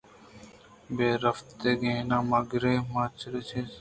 [0.95, 3.21] پہ رفتگیناں مہ گرئے ءُ مہ ریچ
[3.55, 3.69] ارس